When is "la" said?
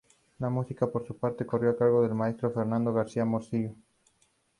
0.39-0.49